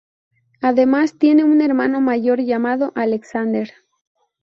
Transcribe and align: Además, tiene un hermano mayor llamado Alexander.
Además, 0.63 1.19
tiene 1.19 1.43
un 1.43 1.61
hermano 1.61 2.01
mayor 2.01 2.39
llamado 2.41 2.91
Alexander. 2.95 3.71